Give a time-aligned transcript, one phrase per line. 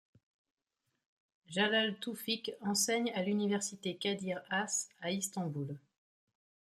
[1.45, 5.77] Jalal Toufic enseigne à l'université Kadir Has à Istanbul.